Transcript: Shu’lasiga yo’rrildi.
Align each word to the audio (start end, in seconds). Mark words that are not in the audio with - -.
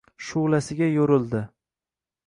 Shu’lasiga 0.27 0.89
yo’rrildi. 0.95 1.45